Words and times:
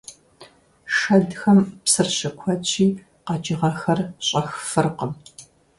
Шэдхэм 0.95 1.59
псыр 1.83 2.07
щыкуэдщи, 2.17 2.87
къэкӀыгъэхэр 3.25 3.99
щӀэх 4.25 4.49
фыркъым. 4.69 5.11